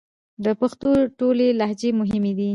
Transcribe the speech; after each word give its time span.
د 0.43 0.45
پښتو 0.59 0.91
ټولې 1.19 1.47
لهجې 1.59 1.89
مهمې 1.99 2.33
دي 2.37 2.49